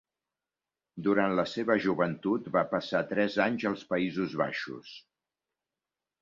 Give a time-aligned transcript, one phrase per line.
[1.07, 4.97] Durant la seva joventut, va passar tres anys als Països Baixos.